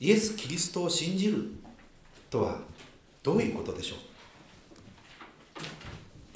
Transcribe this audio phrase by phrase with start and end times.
[0.00, 1.50] イエス・キリストを信じる
[2.30, 2.60] とは
[3.22, 3.98] どういうことでしょう？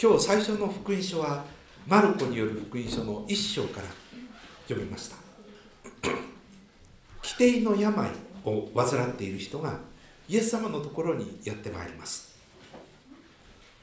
[0.00, 1.44] 今日最初の福音書は
[1.86, 3.86] マルコによる福音書の一章から
[4.66, 5.16] 読みました。
[7.22, 8.10] 規定の病
[8.44, 9.78] を患っている人が
[10.28, 12.34] イエス様のところにやってまいります。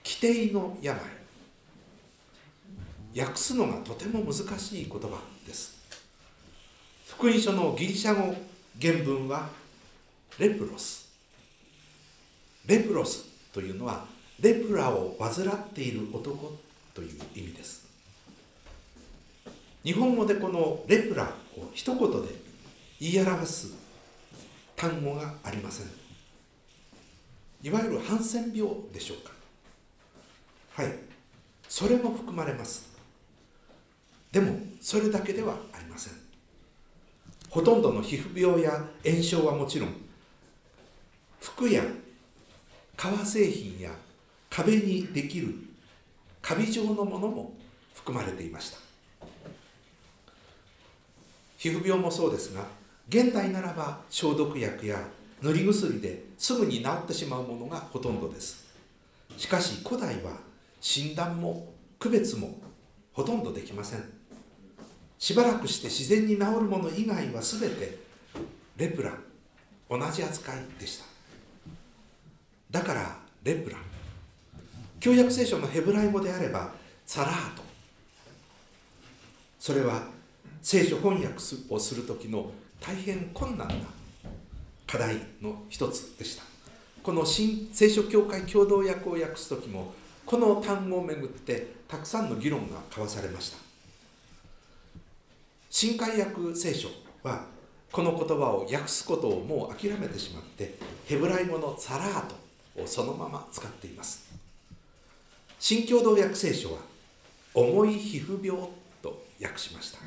[0.03, 0.99] 規定の病。
[3.17, 5.79] 訳すのがとても難しい言葉です。
[7.07, 8.35] 福音書のギリシャ語
[8.81, 9.49] 原文は
[10.39, 11.09] レプロス。
[12.65, 14.05] レプロスというのは
[14.39, 16.55] レプラを患っている男
[16.93, 17.85] という意味です。
[19.83, 22.29] 日本語でこのレプラを一言で
[23.01, 23.73] 言い表す
[24.75, 25.87] 単語がありません。
[27.61, 29.33] いわゆるハンセン病でしょうか。
[30.81, 30.93] はい。
[31.67, 32.89] それも含まれます。
[34.31, 36.13] でもそれだけではありません。
[37.49, 40.08] ほとんどの皮膚病や炎症はもちろん
[41.39, 41.83] 服や
[42.95, 43.91] 革製品や
[44.49, 45.53] 壁にできる
[46.41, 47.53] カビ状のものも
[47.93, 48.77] 含まれていました。
[51.57, 52.65] 皮膚病もそうですが
[53.09, 55.05] 現代ならば消毒薬や
[55.41, 58.67] 塗り薬ですぐに治ってしまうものがほとんどです。
[59.37, 60.33] しかし古代は
[60.81, 62.57] 診断も区別も
[63.13, 64.03] ほとんどできません。
[65.17, 67.97] しばらくして自然に治るもの以外は全て
[68.77, 69.13] レプラ
[69.89, 71.05] 同じ扱いでした。
[72.69, 73.77] だからレプラ
[74.99, 76.71] 旧約聖書のヘブライ語であれば
[77.05, 77.63] サラート。
[79.59, 80.03] それは
[80.61, 81.35] 聖書翻訳
[81.69, 83.75] をする時の大変困難な
[84.85, 86.43] 課題の一つでした。
[87.01, 89.93] この新聖書協会共同訳を訳す時も
[90.25, 93.57] この単語をめぐってたくさんの議論が交わされました。
[95.69, 96.89] 新海訳聖書
[97.23, 97.45] は
[97.91, 102.35] この言葉を訳すことをもう諦めてしまってヘブライ語のサラート
[102.87, 104.29] そのまま使っています。
[105.59, 106.79] 新共同訳聖書は
[107.53, 108.69] 重い皮膚病
[109.01, 109.99] と訳しました。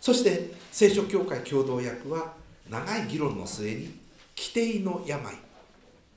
[0.00, 2.32] そして聖書協会共同訳は
[2.68, 3.98] 長い議論の末に
[4.36, 5.34] 規定の病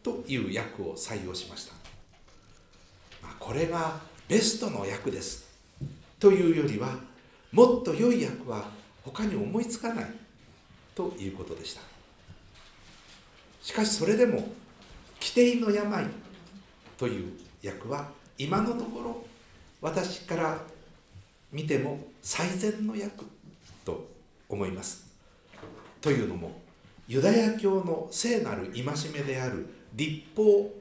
[0.01, 1.73] という訳を採用しました、
[3.21, 5.45] まあ、これがベストの訳です。
[6.19, 6.89] というよりは
[7.51, 8.69] もっと良い訳は
[9.03, 10.05] 他に思いつかない
[10.95, 11.81] ということでした。
[13.61, 14.47] しかしそれでも
[15.25, 16.05] 規定の病
[16.99, 17.33] という
[17.65, 19.25] 訳は今のところ
[19.81, 20.59] 私から
[21.51, 23.09] 見ても最善の訳
[23.83, 24.07] と
[24.47, 25.03] 思います。
[25.99, 26.61] というのも
[27.07, 29.65] ユダヤ教の聖なる戒めである
[29.95, 30.71] 立法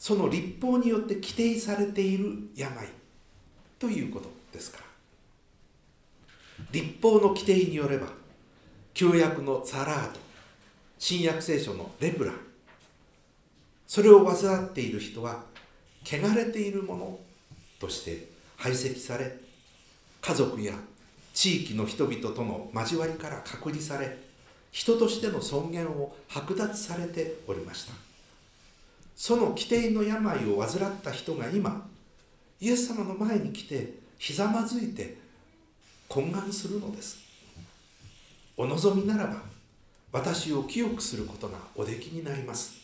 [0.00, 2.88] その立法によって規定されている病
[3.78, 4.84] ということですから。
[6.72, 8.08] 立法の規定によれば
[8.94, 10.18] 旧約のザラート
[10.98, 12.32] 新約聖書のレブラ
[13.86, 15.44] それを患っている人は
[16.04, 17.18] 汚れているもの
[17.80, 19.36] として排斥され
[20.20, 20.74] 家族や
[21.32, 24.18] 地域の人々との交わりから隔離され
[24.70, 27.92] 人としての尊厳を剥奪されておりました。
[29.14, 31.86] その規定の病を患った人が今
[32.60, 35.16] イエス様の前に来てひざまずいて
[36.08, 37.18] 懇願するのです。
[38.56, 39.42] お望みならば
[40.12, 42.83] 私を清くすることがおできになります。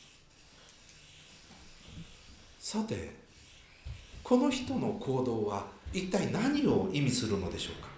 [2.63, 3.17] さて
[4.23, 7.89] この人の行動は一体何を意味するのでしょうか？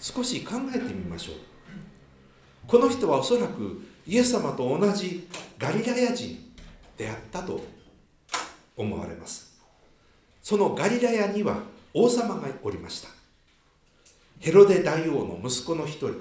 [0.00, 1.36] 少し考えてみましょう。
[2.66, 6.50] この人はおそらくイエス様と同じガリラヤ人
[6.96, 7.62] であったと
[8.74, 9.58] 思われます。
[10.42, 11.58] そのガリラヤには
[11.92, 13.10] 王様がおりました。
[14.40, 16.14] ヘロデ大王の息子の一人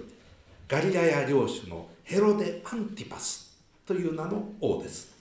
[0.68, 5.13] ガリラヤ領主のヘロデ・アンティパスという名の王です。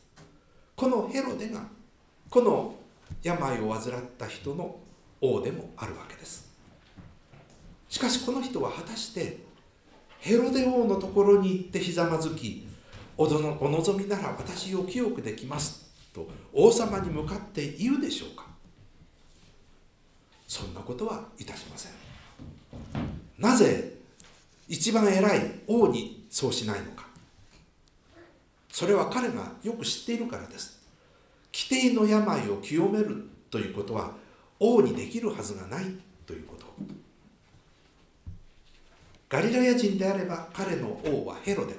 [0.83, 1.61] このヘロデが
[2.29, 2.75] この
[3.23, 4.81] 病を患った人の
[5.21, 6.51] 王でもあるわけです。
[7.89, 9.39] しかしこの人は果たして
[10.19, 12.67] ヘロデ王のところに行ってひざまずき
[13.17, 18.47] おお望みなら私を清くできますと王様に向かって言うでしょうか。
[20.49, 21.93] そんなことはいたしません。
[23.39, 23.99] なぜ
[24.67, 27.12] 一番偉い王にそうしないのか。
[28.73, 30.81] それは彼がよく知っているからです。
[31.53, 34.13] 規定の病を清めるということは
[34.59, 35.85] 王にできるはずがない
[36.27, 36.65] ということ。
[39.29, 41.75] ガリラヤ人であれば彼の王はヘロデ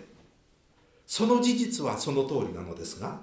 [1.05, 3.19] その事実はその通りなのですが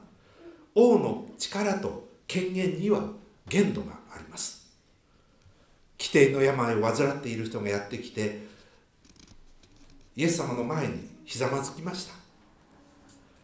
[0.75, 3.03] 王の力と権限には
[3.49, 4.69] 限度があります。
[5.97, 8.47] 規定の病を患っている人がやってきて
[10.17, 12.20] イエス様の前にひざまずきました。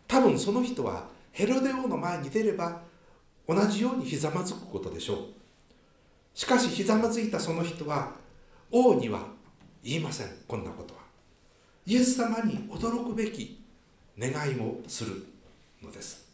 [0.08, 2.80] 多分その人はヘロデ王の前に出れば
[3.48, 5.18] 同じようにひざまずくことでしょう。
[6.34, 8.12] しかしひざまずいたその人は
[8.70, 9.20] 王には
[9.82, 10.28] 言いません。
[10.46, 11.00] こんなことは。
[11.86, 13.62] イエス様に驚くべき
[14.18, 15.26] 願いをする
[15.82, 16.26] のです。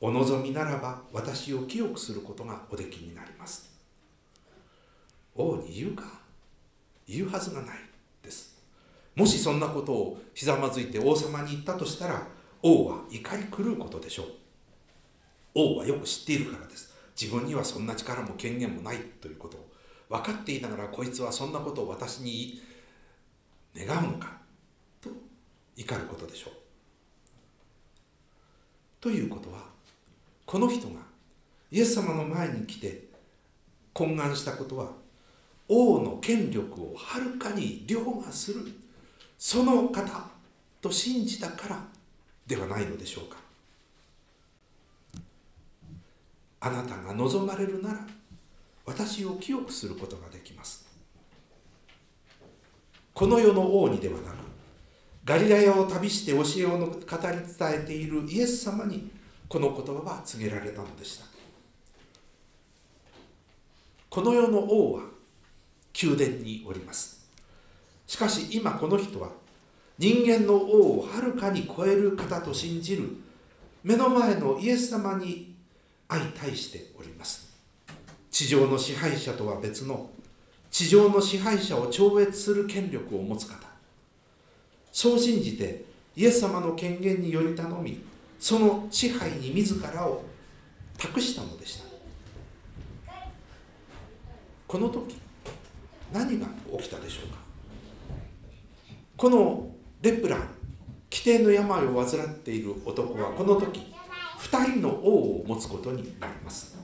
[0.00, 3.70] お望みならば私を清くすることがおできになります。
[5.34, 6.04] 王に言うか？
[7.08, 7.76] 言うはずがない
[8.22, 8.56] です。
[9.14, 12.26] もしそんなことをひざまずいて王様に言ったとしたら
[12.66, 14.26] 王は怒り狂うことでしょう。
[15.54, 16.92] 王はよく知っているからです。
[17.18, 19.56] 自分にはそんな力も権限もないということ。
[19.56, 19.66] を
[20.08, 22.60] 分かっていながらこいつはそんなことを私に
[23.76, 24.38] 願うのか。
[25.00, 25.10] と
[25.76, 26.52] 怒ることでしょう。
[29.00, 29.60] ということは
[30.44, 31.00] この人が
[31.70, 33.04] イエス様の前に来て
[33.94, 34.90] 懇願したことは
[35.68, 38.62] 王の権力をはるかに凌駕する
[39.38, 40.28] その方
[40.80, 41.95] と信じたから
[42.46, 43.36] ではないのでしょうか。
[46.60, 48.06] あなたが望まれるなら
[48.84, 50.86] 私を清くすることができます。
[53.12, 54.34] この世の王にではなく
[55.24, 59.10] ガリラヤを旅して教えを語り伝えているイエス様に
[59.48, 61.26] この言葉は告げられたのでした。
[64.08, 65.02] この世の王は
[66.00, 67.28] 宮殿におります。
[68.06, 69.30] しかし今この人は
[69.98, 73.16] 人間の王をはるかに超える方と信じる
[73.82, 75.54] 目の前のイエス様に
[76.08, 77.54] 相対しております。
[78.30, 80.10] 地上の支配者とは別の
[80.70, 83.66] 地上の支配者を超越する権力を持つ方。
[84.92, 85.84] そう信じて
[86.14, 88.02] イエス様の権限により頼み
[88.38, 90.24] その支配に自らを
[90.98, 91.84] 託したのでした。
[94.66, 95.16] この時
[96.12, 96.46] 何が
[96.78, 97.38] 起きたでしょうか。
[99.16, 99.75] この
[100.06, 100.36] レプラ
[101.10, 103.92] 規定の病を患っている男はこの時
[104.38, 106.78] 2人の王を持つことになります。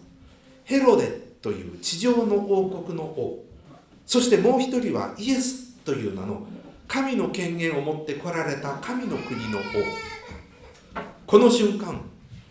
[0.64, 1.06] ヘロデ
[1.40, 3.44] という地上の王国の王。
[4.06, 6.44] そしてもう一人はイエスという名の
[6.88, 9.62] 神の権限を持って来られた神の国の王。
[11.24, 12.00] この瞬間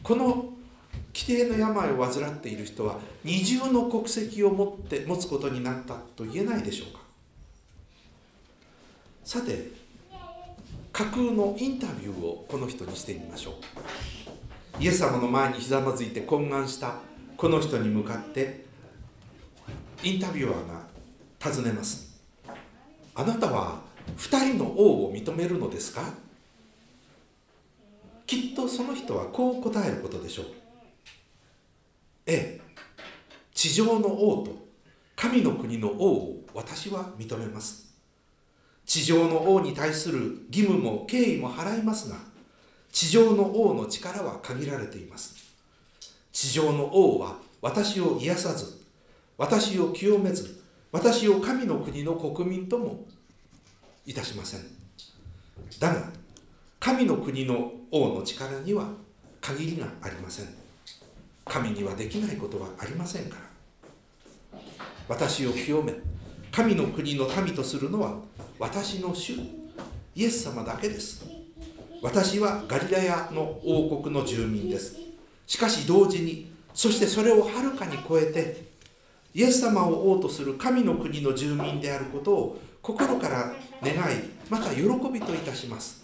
[0.01, 0.53] この
[1.13, 7.01] 規定の病を患っている人は二重の国籍を持って持つことになったと言えないでしょうか。
[9.25, 9.81] さて
[11.01, 13.56] 架空のインタビューをこの人にしてみましょ
[14.80, 14.83] う。
[14.83, 16.94] イエス様の前にひざまずいて懇願した
[17.38, 18.65] この人に向かって
[20.03, 20.83] インタビュアーが
[21.39, 22.21] 尋ねます。
[23.15, 23.81] あなたは
[24.15, 26.03] 2人の王を認めるのですか？
[28.27, 30.45] きっとその人はこう答えることでしょう。
[32.27, 32.62] ええ
[33.56, 34.51] 地上の王と
[35.15, 37.91] 神の国の王を私は認めます。
[38.92, 42.18] 地上の王に対する義務も敬意も払いますが
[42.92, 45.34] 地上の王の力は限られています。
[46.34, 48.82] 地上の王は私を癒さず
[49.38, 50.62] 私を清めず
[50.92, 53.06] 私を神の国の国民とも
[54.06, 54.62] いたしません。
[55.80, 56.10] だが
[56.78, 58.90] 神の国の王の力には
[59.40, 60.48] 限りがありません。
[61.46, 63.38] 神にはできないことはありませんか
[64.52, 64.60] ら。
[65.08, 65.94] 私を清め
[66.51, 68.18] 神の国の民とするのは
[68.59, 69.36] 私の主
[70.14, 71.26] イエス様だけです。
[72.02, 74.97] 私はガリラヤの王国の住民です。
[75.47, 78.66] しかし同時にそしてそれをはるかに超えて
[79.33, 83.97] イエス様を王とする神の国の住民であることを心から願い
[84.49, 86.04] また喜びといたします。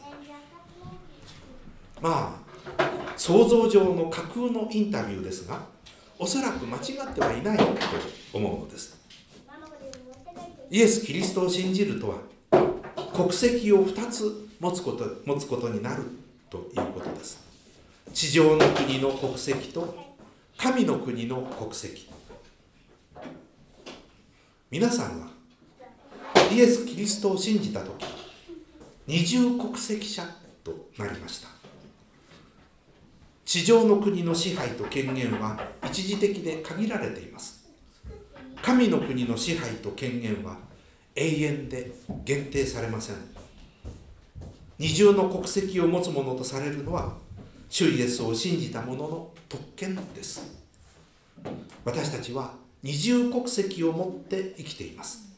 [2.02, 2.40] ま
[2.78, 5.60] あ想像上の架空のインタビューですが
[6.18, 7.66] おそらく間違ってはいないと
[8.34, 8.97] 思うのです。
[10.70, 12.18] イエス・キリストを信じるとは
[13.14, 16.04] 国籍を2つ持つこと持つことになる
[16.50, 17.40] ということです。
[18.14, 19.96] 地上の国の国籍と
[20.58, 22.10] 神の国の国籍。
[24.70, 25.28] 皆さんは
[26.52, 28.06] イエス・キリストを信じた時
[29.06, 30.24] 二重国籍者
[30.64, 31.48] となりました。
[33.46, 37.57] 地上の国の支配と権限は一時的で限られています。
[38.68, 40.58] 神の国の支配と権限は
[41.16, 41.90] 永遠で
[42.26, 43.16] 限定されません。
[44.78, 47.14] 二重の国籍を持つ者とされるのは
[47.70, 50.42] 主イエスを信じた者の特権です。
[51.86, 55.30] 私たちは二重国籍を持って生きています。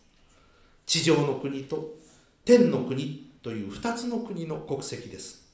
[0.87, 1.97] 地上の国と
[2.43, 5.47] 天の国という二つの国の国籍です。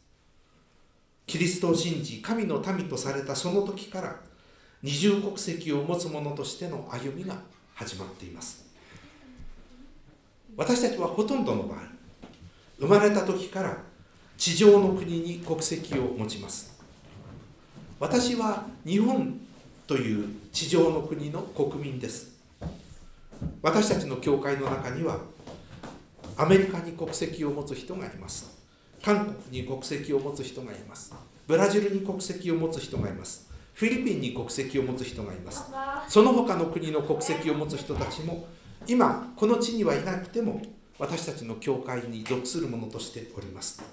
[1.27, 4.15] キリストを信じ神の民とされたその時から
[4.81, 7.35] 二重国籍を持つ者としての歩みが
[7.75, 8.65] 始まっています。
[10.57, 11.79] 私たちはほとんどの場合
[12.79, 13.77] 生まれた時から
[14.37, 16.79] 地上の国に国籍を持ちます。
[17.99, 19.39] 私は日本
[19.87, 22.33] という地上の国の国民です。
[23.61, 25.19] 私たちの教会の中には
[26.37, 28.57] アメリカに国籍を持つ人がいます。
[29.03, 31.13] 韓国に国籍を持つ人がいます。
[31.47, 33.49] ブラジルに国籍を持つ人がいます。
[33.75, 35.65] フィリピンに国籍を持つ人がいます。
[36.07, 38.47] その他の国の国籍を持つ人たちも
[38.87, 40.61] 今この地にはいなくても
[40.97, 43.83] 私たちの教会に属するものとしております。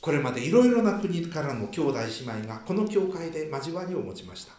[0.00, 4.52] これまでいろいろな国からの兄弟姉妹がこの教会で交わりを持ちました。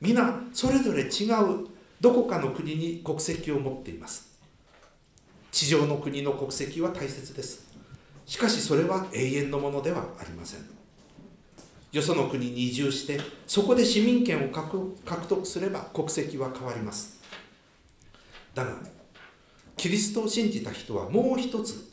[0.00, 1.66] 皆それぞれ違う
[2.00, 4.38] どこかの国に国籍を持っています。
[5.52, 7.68] 地上の国の国籍は大切です。
[8.24, 10.77] しかしそれは永遠のものではありません。
[11.90, 17.18] よその国に移住してそこで市民権を獲得すれば国籍は変わります。
[18.54, 18.76] だが
[19.76, 21.90] キリストを信じた人はもう一つ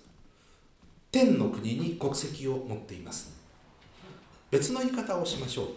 [1.12, 3.34] 天の国に国籍を持っています。
[4.52, 5.68] 別の言い方をしましょう。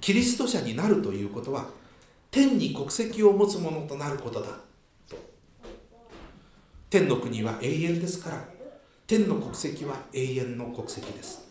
[0.00, 1.66] キリスト者になるということは
[2.30, 4.48] 天に国籍を持つものとなることだ。
[5.08, 5.16] と。
[6.90, 8.44] 天の国は永遠ですから
[9.06, 11.45] 天の国籍は永遠の国籍です。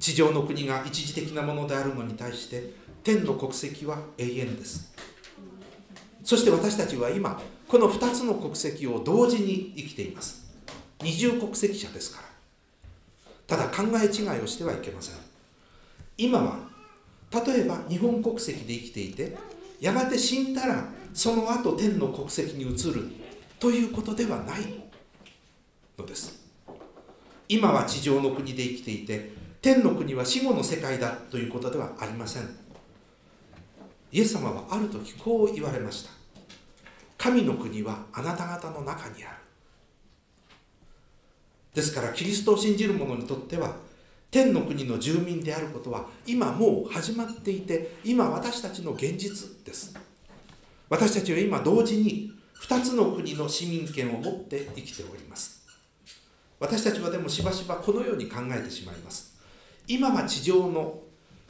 [0.00, 2.72] 地上の国が一時的なものであるのに対して
[3.04, 4.92] 天の国籍は永遠です。
[6.24, 10.50] そして私たちは今この2つの国籍を同時に生きています。
[11.02, 12.28] 二重国籍者ですから。
[13.46, 15.14] ただ考え違いをしてはいけません。
[16.16, 16.58] 今は
[17.32, 19.36] 例えば日本国籍で生きていて
[19.80, 23.08] やがて死んだらその後天の国籍に移る。
[23.58, 24.60] ということではない
[25.98, 26.40] のです。
[27.46, 32.48] 今は地上の国で生きていて天の国は死後の世界だということではありません。
[34.12, 36.10] イエス様はある時こう言われました。
[37.18, 39.36] 神の国はあなた方の中にある。
[41.74, 43.76] ですからキリストを信じる者にとっては
[44.30, 49.94] 天の国の住民であることは今もう始まっていて今私たちの現実です。
[50.88, 55.66] 私たちは今同時に2つの国の市民権を持って生きております。
[56.58, 59.29] 私たちはでもしばしばこのように考えてしまいます。
[59.92, 61.00] 今は地上の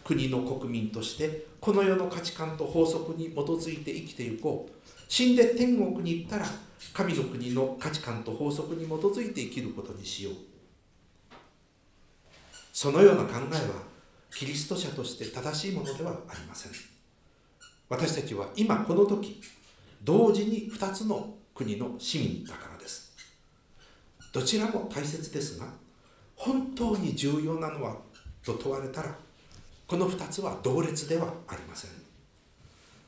[0.03, 4.73] 国の国民としてこの世の価値観と法則に基づいて生きていこう。
[5.09, 6.47] 死んで天国に行ったら
[6.95, 10.35] 神の国の価値観と法則に基づいて生きることにしよう。
[12.73, 13.83] そのような考えは
[14.35, 16.73] キリスト者として正しいものではありません。
[17.91, 19.43] 私たちは今この時
[20.03, 23.13] 同時に2つの国の市民だからです。
[24.33, 25.67] どちらも大切ですが
[26.37, 28.10] 本当に重要なのは
[28.45, 29.15] と問われたら
[29.87, 31.91] この2つは同列ではありません。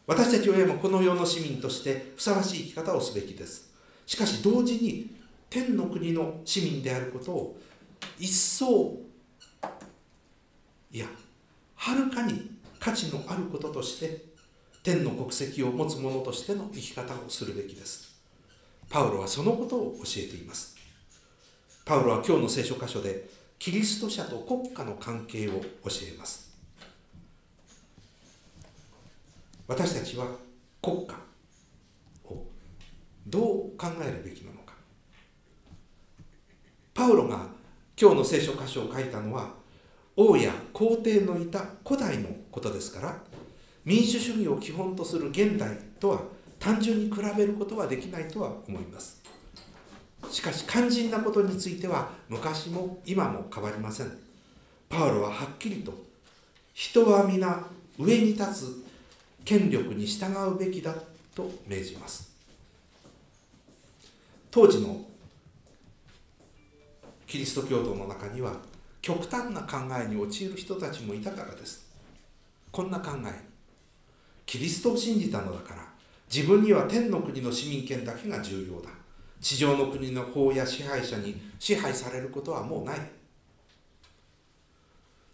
[0.07, 3.73] 私たちは今この世の市民としてふさわしい生き方をすべきです。
[4.05, 5.15] しかし同時に
[5.49, 7.57] 天の国の市民であることを
[8.19, 8.97] 一層
[10.91, 11.07] いや
[11.77, 14.25] はるかに価値のあることとして
[14.83, 18.13] 天の国籍を持つ者としての生き方をするべきです。
[18.91, 20.77] パウロはそのことを教えています。
[21.85, 23.29] パウロは今日の聖書箇所で
[23.63, 25.59] キリスト者と国家の関係を教
[26.13, 26.53] えます。
[29.69, 30.27] 私たちは
[30.83, 31.15] 国家
[32.25, 32.45] を
[33.25, 33.45] どう
[33.79, 34.75] 考えるべきなのか。
[36.93, 37.47] パウロが
[37.97, 39.51] 今日の聖書箇所を書いたのは
[40.17, 43.17] 王や皇帝のいた古代のことですから
[43.85, 46.23] 民主主義を基本とする現代とは
[46.59, 49.23] 単純に比べることはできないとは思います。
[50.31, 54.19] しかし肝心なことについては昔も今も変わりません。
[54.89, 55.93] パウロははっきりと
[56.75, 57.67] 人は皆
[57.99, 58.85] 上に立つ
[59.45, 60.95] 権力に従うべきだ
[61.35, 62.31] と命じます。
[64.51, 65.05] 当時の
[67.27, 68.57] キリスト教徒の中には
[69.01, 71.91] 極端な考えに陥る人たちもいたからです。
[72.71, 73.53] こんな考え。
[74.47, 75.87] キリストを信じたのだから
[76.33, 78.91] 自分には天の国の市民権だけが重要だ。
[79.43, 82.99] 地上の国の法や支配者に支配されることはもうない。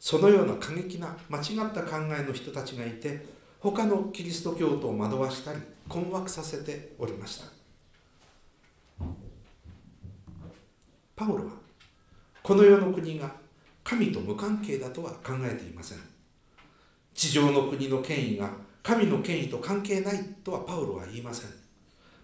[0.00, 3.26] そのような過激な間違った考えの人たちがいて
[3.60, 7.46] 他のキリスト教徒を惑わしたり困惑させておりました。
[11.14, 11.52] パウロは
[12.42, 13.30] この世の国が
[13.84, 15.98] 神と無関係だとは考えていません。
[17.12, 18.50] 地上の国の権威が
[18.82, 21.50] 神の権威と関係ないとはパウロは言いません。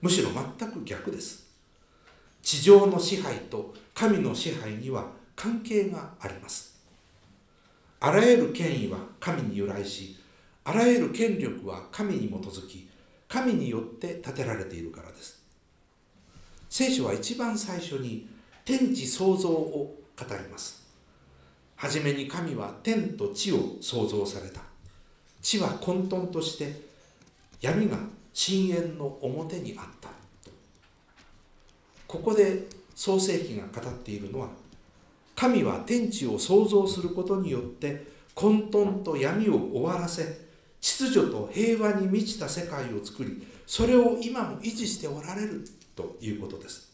[0.00, 1.44] むしろ全く逆です。
[2.45, 6.79] 地上の支配と神の支配には関係があります。
[8.01, 10.15] あらゆる権威は神に由来し
[10.63, 12.87] あらゆる権力は神に基づき
[13.29, 15.43] 神によって建てられているからです。
[16.69, 18.29] 聖書は一番最初に
[18.65, 20.85] 天地創造を語ります。
[21.77, 24.61] はじめに神は天と地を創造された。
[25.41, 26.79] 地は混沌として
[27.63, 27.97] 闇が
[28.35, 30.13] 深淵の表にあった。
[32.14, 34.49] ここで創世記が語っているのは
[35.35, 40.44] 神は天地を創造することによって混沌と闇を終わらせ
[40.80, 45.64] 秩序と平和に満ちた世界を作りそれを今も維持しておられる
[45.97, 46.92] ということです。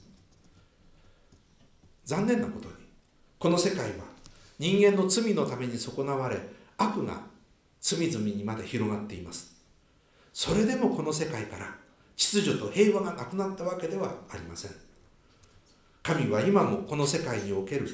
[2.04, 2.74] 残念なことに
[3.38, 4.04] この世界は
[4.58, 6.36] 人間の罪のために損なわれ
[6.78, 7.20] 悪が
[7.80, 9.54] 隅々にまで広がっています。
[10.32, 11.74] それでもこの世界から
[12.16, 14.89] 秩序と平和がなくなったわけではありません。
[16.02, 17.86] 神は今もこの世界における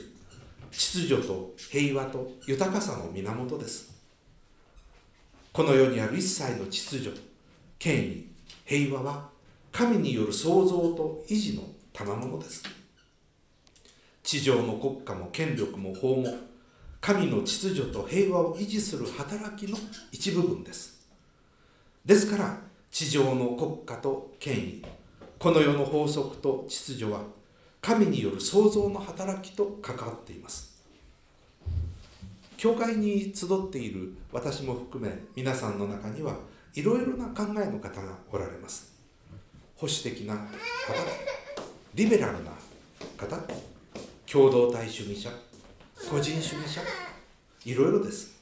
[0.71, 3.95] 秩序と平和と豊かさの源です。
[5.53, 7.19] この世にある一切の秩序
[7.79, 8.27] 権威
[8.65, 9.29] 平和は
[9.73, 12.63] 神による創造と維持の賜物です。
[14.23, 16.27] 地上の国家も権力も法も
[17.01, 19.77] 神の秩序と平和を維持する働きの
[20.13, 21.07] 一部分です。
[22.05, 22.59] ですから
[22.91, 24.85] 地上の国家と権威
[25.39, 27.21] この世の法則と秩序は
[27.87, 30.83] 神による創造の働きと関わっています。
[32.57, 36.37] 教会に集っている私も含め皆さんの中には
[36.75, 38.93] いろいろな考えの方がおられます。
[39.77, 40.43] 保守的な方
[41.95, 42.51] リベラルな
[43.17, 43.39] 方
[44.27, 45.31] 共同体主義者
[46.11, 46.81] 個人主義者
[47.65, 48.35] いろいろです。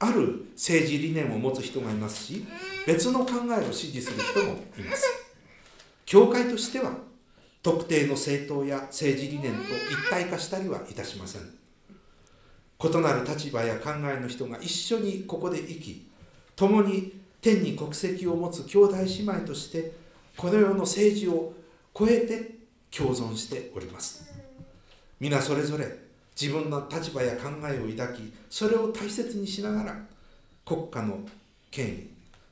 [0.00, 2.44] ある政治理念を持つ人がいますし
[2.86, 5.06] 別の考えを支持する人もいます。
[6.04, 6.92] 教会としては
[7.62, 11.42] 特定の政党や政治理念と一体化したりはいたしません。
[12.84, 16.08] 異なる立場や考えの人が一緒にここで生き
[16.56, 19.92] 共に天に国籍を持つ兄弟姉妹として
[20.36, 21.52] この世の政治を
[21.96, 22.56] 超えて
[22.90, 24.32] 共存しております。
[25.20, 25.86] 皆それぞれ
[26.40, 29.96] 自分の立場や考えを抱きそれを大切にしながら
[30.64, 31.20] 国家の
[31.70, 32.08] 権威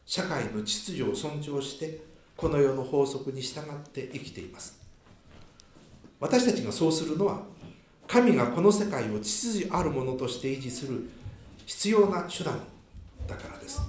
[0.06, 2.00] 社会の秩序を尊重して
[2.36, 4.79] この世の法則に従って生きています。
[6.20, 7.40] 私たちがそうするのは
[8.06, 11.08] 神がこの世界を秩序あるものとして維持する
[11.64, 12.60] 必要な手段
[13.26, 13.80] だからです。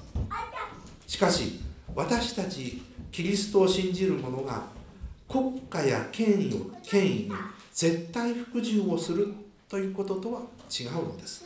[1.08, 1.60] しかし
[1.94, 4.64] 私たちキリストを信じる者が
[5.28, 7.32] 国家や権威を権威に
[7.74, 9.34] 絶対服従をする
[9.68, 11.46] ということとは違うのです。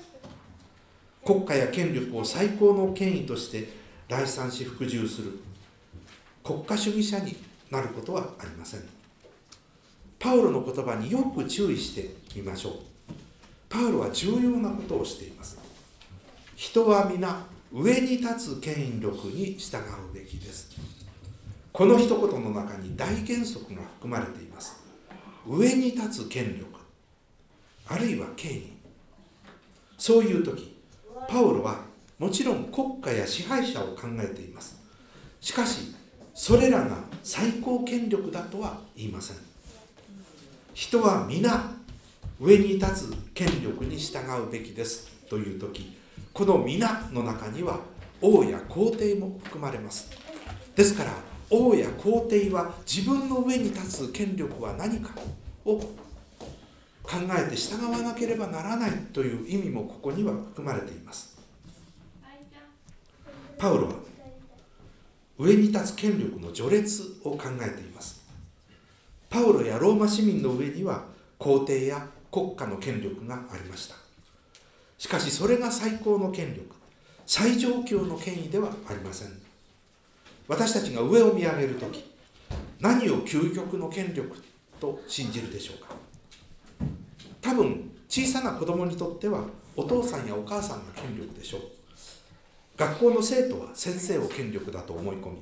[1.24, 3.68] 国家や権力を最高の権威として
[4.08, 5.40] 第三子服従する
[6.44, 7.36] 国家主義者に
[7.72, 8.95] なることはありません。
[10.26, 12.74] パウロの言葉によく注意してみましょう。
[13.70, 15.56] パウロは重要なことをしています。
[16.56, 20.76] 人は皆上に立つ権力に従うべきです。
[21.72, 24.84] この一言の中に大原則が含まれています。
[25.48, 26.80] 上に立つ権力。
[27.88, 28.74] あるいは権威。
[29.96, 30.76] そういう時
[31.30, 31.82] パウロは
[32.18, 34.82] もちろん国家や支配者を考えています。
[35.40, 35.94] しかし
[36.34, 39.45] それらが最高権力だとは言いません。
[40.76, 41.72] 人は皆
[42.38, 45.08] 上に立つ権力に従うべきです。
[45.30, 45.96] という時
[46.34, 47.80] この皆の中には
[48.22, 50.10] 王や皇帝も含まれます。
[50.76, 51.14] ですから
[51.50, 55.12] 王や皇帝は自分の上に立つ権力は何か
[55.64, 55.88] を考
[57.40, 61.40] えて従わなければならないという意味もここには含まれています。
[63.58, 63.94] パウロは
[65.38, 68.15] 上に立つ権力の序列を考えています。
[69.36, 71.04] パウロやローマ市民の上には
[71.38, 73.96] 皇帝や国家の権力がありました。
[74.98, 76.74] しかしそれが最高の権力
[77.26, 79.28] 最上級の権威ではありません。
[80.48, 82.06] 私たちが上を見上げる時
[82.80, 84.42] 何を究極の権力
[84.80, 85.96] と信じるでしょうか。
[87.42, 89.44] 多分小さな子供にとっては
[89.76, 91.62] お父さんやお母さんが権力でしょう。
[92.78, 95.40] 学校の生徒は先生を権力だと思い込み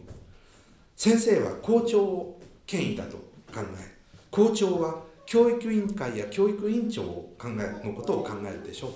[0.96, 3.96] 先生は校長を権威だと考え
[4.32, 8.92] 校長は教育委員会や教育委員長を考えのことを考えるでしょう。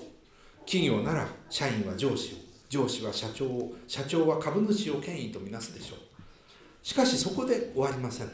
[0.65, 2.37] 企業なら社員は上司を
[2.69, 5.99] 上司は社長を社長は株主を権威とみなすでしょう。
[6.83, 8.31] しかしそこで終わりません。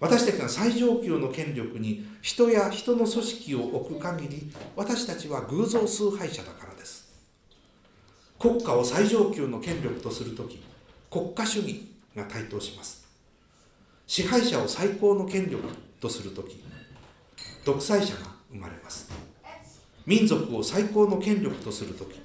[0.00, 7.08] 私たちが最上級の権力に人や人の組織を置く限り私たちは偶像崇拝者だからです。
[8.38, 10.62] 国家を最上級の権力とする時
[11.10, 13.07] 国家主義が台頭します。
[14.08, 15.62] 支配者を最高の権力
[16.00, 16.64] とする時
[17.62, 19.10] 独裁者が生まれます。
[20.06, 22.18] 民族を最高の権力とする時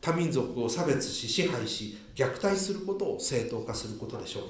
[0.00, 4.42] 他民族を差別し支配し虐待することを正当化することでしょう。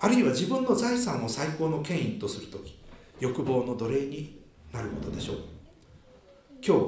[0.00, 2.76] あるいは自分の財産を最高の権威とする時
[3.20, 4.40] 欲望の奴隷に
[4.72, 5.36] なることでしょう。
[6.60, 6.82] 今日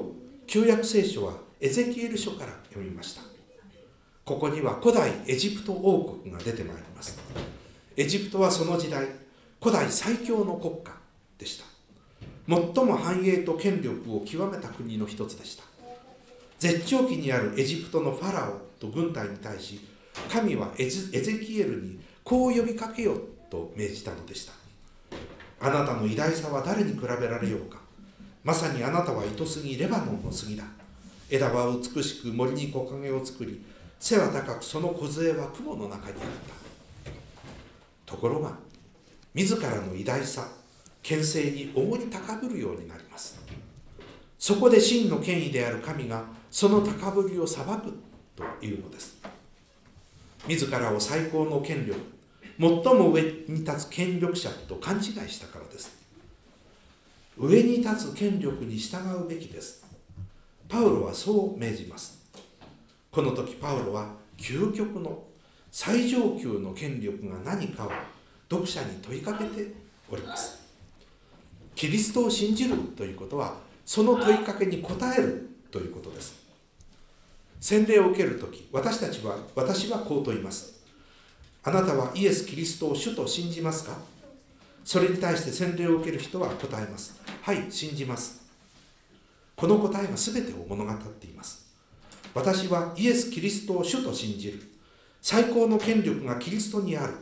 [0.49, 3.23] 旧約聖書はエゼキエル書から読みました。
[4.25, 7.17] ここには古代エジプト王国が出てまいります。
[7.97, 9.07] エジプトはその時代
[9.61, 10.93] 古代最強の国家
[11.39, 11.65] でした。
[12.47, 15.65] 最も繁栄と権力を極めた国の一つでした。
[16.59, 19.81] 絶頂期にあるエジプトのファラオと軍隊に対し
[20.31, 23.17] 神はエゼキエルにこう呼びかけよ
[23.51, 24.53] と命じたのでした。
[25.61, 27.79] あなたの偉大さは誰に比べられようか。
[28.43, 30.65] まさにあなたは糸杉レバノンの杉だ。
[31.31, 33.65] 枝は美しく森に木陰を作り
[33.99, 36.64] 背は高くその梢は雲の中にあった。
[38.15, 38.53] ところが
[39.35, 40.47] 自らの偉大さ
[41.03, 43.37] 権勢に重に高ぶるようになります。
[44.39, 47.93] そこで真の権威である神がその高ぶりを裁く
[48.37, 49.17] というのです。
[50.47, 51.99] 自らを最高の権力
[52.57, 55.91] 最も上に立つ権力者と勘違いしたからです。
[57.37, 59.85] 上に立つ権力に従うべきです。
[60.69, 62.17] パウロはそう命じます。
[63.11, 65.25] この時パウロは究極の
[65.77, 67.91] 最上級の権力が何かを
[68.49, 69.73] 読者に問いかけて
[70.09, 70.61] おります。
[71.75, 76.37] キリストを信じるということはその問いかけに答えるということです。
[77.61, 80.81] 洗礼を受ける時私たちは私はこう問います。
[81.65, 83.97] あなたはイエス・キリストを主と信じますか？
[84.85, 87.21] それに対して洗礼を受ける人は答えます。
[87.43, 88.47] はい信じます。
[89.57, 91.67] この答えが全てを物語っています。
[92.33, 94.74] 私はイエス・キリストを主と信じる。
[95.25, 97.15] 最高の権力がキリストにある。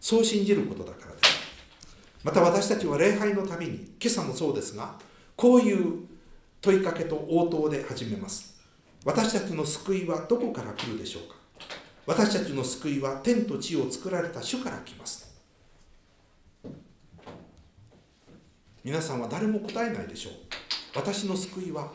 [0.00, 1.24] そう信じることだからです。
[2.22, 4.94] また私たちは礼拝のたびに今朝もそうですが
[5.34, 6.06] こういう
[6.60, 8.54] 問いかけと応答で始めます。
[9.04, 11.34] 私たちの救いはどこから来るでしょうか。
[12.06, 15.34] 私たちの救いは天と地を作られた主から来ます。
[18.84, 20.32] 皆さんは誰も答えないでしょう。
[20.94, 21.92] 私の救いは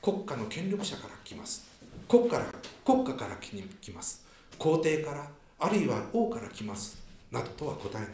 [0.00, 1.68] 国家の権力者から来ます。
[2.08, 2.46] 国から
[2.82, 4.23] 国家から来ます。
[4.58, 7.02] 皇帝からあるいは王から来ます。
[7.30, 8.10] などとは答えない。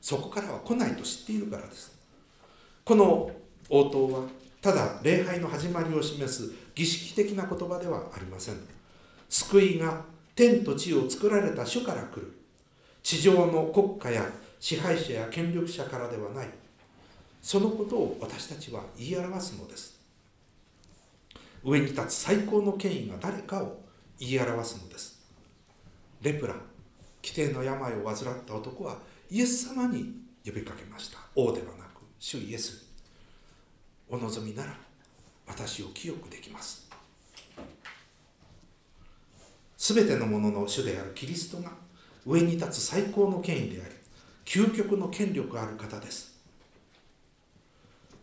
[0.00, 1.92] そこからは来ないと知っているからです。
[2.84, 3.30] この
[3.68, 4.26] 応答は
[4.60, 8.56] ただ礼拝の始まりを示す儀式的な言葉ではありません。
[9.28, 12.32] 救いが天と地を作られた主から来る。
[13.02, 16.48] 地上の国家や支配者や権力者からではない。
[17.42, 20.00] そのことを私たちは言い表すのです。
[21.64, 23.80] 上に立つ最高の権威が誰かを
[24.18, 25.11] 言い表すのです。
[26.22, 26.54] レプラ
[27.22, 28.98] 規定の病を患った男は
[29.30, 31.18] イエス様に呼びかけました。
[31.34, 32.86] 王ではなく主イエス
[34.08, 34.76] お望みなら
[35.46, 36.88] 私を清くできます。
[39.76, 41.72] すべてのものの主であるキリストが
[42.24, 43.94] 上に立つ最高の権威であり
[44.44, 46.40] 究極の権力ある方です。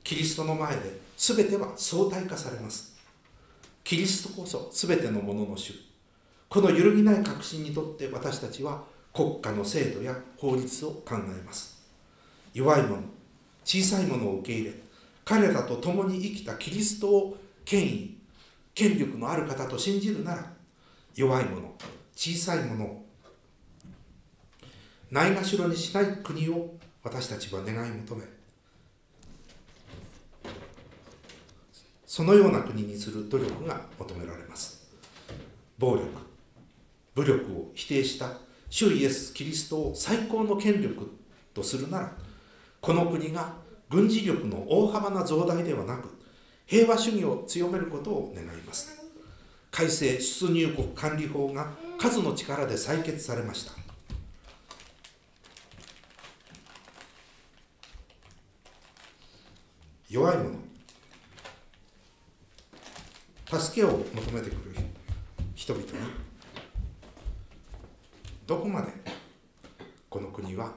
[0.03, 2.97] キリストの前で全ては相対化されます。
[3.83, 5.88] キリストこそ全てのものの主。
[6.49, 8.83] この揺るぎない確信にとって私たちは
[9.13, 11.79] 国家の制度や法律を考えます。
[12.53, 13.03] 弱い者
[13.63, 14.73] 小さいものを受け入れ
[15.23, 18.17] 彼らと共に生きたキリストを権威
[18.73, 20.51] 権力のある方と信じるなら
[21.15, 21.71] 弱い者
[22.15, 23.05] 小さい者を
[25.12, 28.23] ないがしろにしない国を私たちは願い求め
[32.07, 34.89] そのような国にする努力が求められます。
[35.77, 36.28] 暴力
[37.15, 38.31] 武力を否定した
[38.69, 41.11] 主イエス・キリストを最高の権力
[41.53, 42.13] とするなら
[42.81, 43.53] この国が
[43.89, 46.19] 軍事力の大幅な増大ではなく
[46.65, 48.95] 平和主義を強めることを願います。
[49.71, 53.73] 改正出入国管理法が数の力で採決されました。
[60.09, 60.55] 弱い者
[63.59, 64.75] 助けを求めてくる
[65.55, 65.89] 人々に
[68.49, 68.88] どこまで？
[70.09, 70.73] この国は？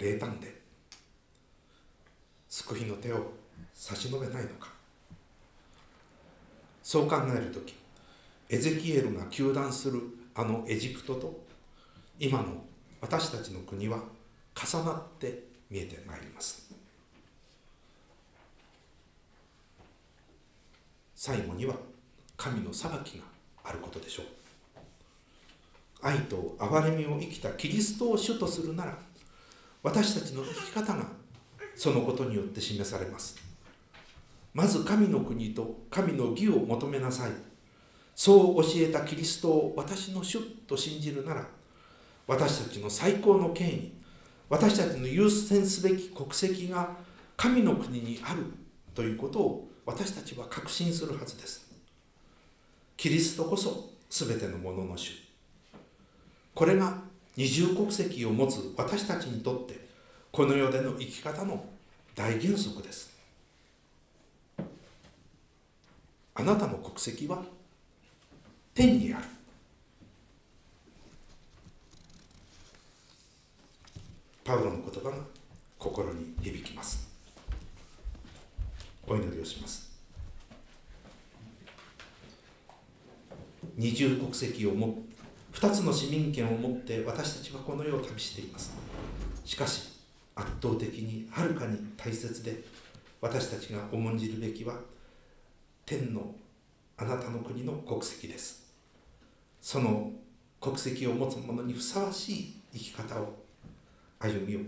[0.00, 0.60] 冷淡で？
[2.48, 3.30] 救いの手を
[3.72, 4.72] 差し伸べないのか？
[6.82, 7.76] そう考える時
[8.48, 10.02] エゼキエルが糾弾する
[10.34, 11.44] あのエジプトと
[12.18, 12.64] 今の
[13.00, 14.00] 私たちの国は
[14.56, 16.67] 重なって見えてまいります。
[21.20, 21.74] 最後には
[22.36, 23.24] 神の裁きが
[23.64, 24.26] あることでしょう。
[26.00, 28.96] 愛と憐れみを生きたキリストを主とするなら
[29.82, 31.08] 私たちの生き方が
[31.74, 33.36] そのことによって示されます。
[34.54, 37.32] まず神の国と神の義を求めなさい。
[38.14, 41.44] そう教えたキリストを私の主と信じるなら
[42.28, 43.92] 私たちの最高の権威
[44.48, 46.96] 私たちの優先すべき国籍が
[47.36, 48.44] 神の国にある
[48.94, 51.66] ということを私たちは確信するはずです。
[52.98, 55.14] キリストこそ全てのものの主。
[56.54, 56.98] これが
[57.36, 59.80] 二重国籍を持つ私たちにとって
[60.30, 61.64] この世での生き方の
[62.14, 63.16] 大原則です。
[66.34, 67.42] あなたの国籍は
[68.74, 69.24] 天にある。
[74.44, 75.16] パウロの言葉が
[75.78, 77.07] 心に響きます。
[79.08, 79.88] お祈りをします。
[83.76, 85.02] 二重国籍を持
[85.52, 88.72] 二つの市民権を持って私たちはこの世を旅しています。
[89.44, 89.88] しかし
[90.34, 92.62] 圧倒的にはるかに大切で
[93.20, 94.74] 私たちが重んじるべきは
[95.86, 96.34] 天の
[96.96, 98.68] あなたの国の国籍です。
[99.60, 100.12] その
[100.60, 103.34] 国籍を持つ者にふさわしい生き方を
[104.18, 104.60] 歩みを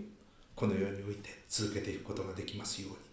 [0.55, 3.10] この世において続けていくことができますように。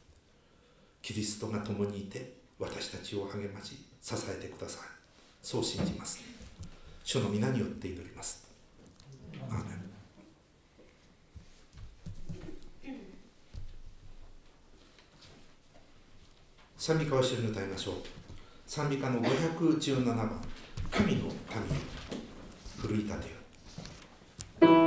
[1.08, 4.88] キリストが共にいて私たちを励まし支えてください。
[5.42, 6.20] そう信じます。
[7.02, 8.46] 主の皆によって祈ります。
[9.50, 9.78] アーメン。
[16.76, 17.94] 賛美歌を一緒に歌いましょう。
[18.66, 20.42] 賛美歌の517番
[20.92, 21.32] 「神の民
[22.76, 24.78] 奮い立てよ」